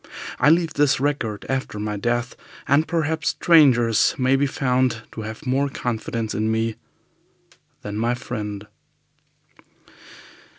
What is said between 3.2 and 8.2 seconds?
strangers may be found to have more confidence in me than my